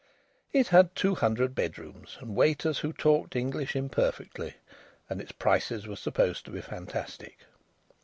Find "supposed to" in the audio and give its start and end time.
5.95-6.51